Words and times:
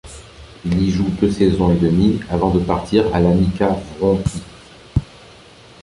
Il 0.65 0.81
y 0.81 0.89
joue 0.89 1.09
deux 1.21 1.29
saisons 1.29 1.71
et 1.73 1.77
demie, 1.77 2.19
avant 2.31 2.49
de 2.49 2.57
partir 2.61 3.13
à 3.13 3.19
l'Amica 3.19 3.77
Wronki. 3.99 4.41